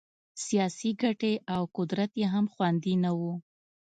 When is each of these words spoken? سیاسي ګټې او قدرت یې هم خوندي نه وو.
سیاسي 0.45 0.91
ګټې 1.01 1.33
او 1.55 1.61
قدرت 1.77 2.11
یې 2.21 2.27
هم 2.33 2.45
خوندي 2.53 2.93
نه 3.03 3.11
وو. 3.19 3.33